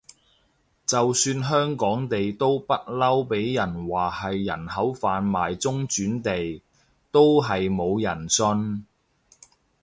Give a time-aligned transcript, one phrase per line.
[0.87, 6.63] 就算香港地都不嬲畀人話係人口販賣中轉地，
[7.11, 8.87] 都係冇人信